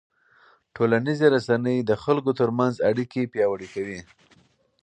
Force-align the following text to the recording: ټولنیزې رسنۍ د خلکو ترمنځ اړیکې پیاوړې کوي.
ټولنیزې 0.75 1.27
رسنۍ 1.35 1.77
د 1.83 1.91
خلکو 2.03 2.31
ترمنځ 2.39 2.73
اړیکې 2.89 3.29
پیاوړې 3.33 3.67
کوي. 3.75 3.99